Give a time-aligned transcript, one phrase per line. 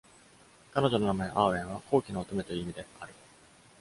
[0.73, 3.13] 彼女の名前「アーウェン」は「高貴な乙女」という意味である。